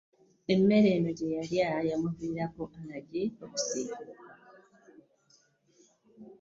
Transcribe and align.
Emmere 0.53 0.89
eno 0.97 1.11
gye 1.17 1.25
yalya 1.35 1.67
yamuviirako 1.89 2.63
Allergy 2.77 3.23
okusiikuuka. 3.43 4.31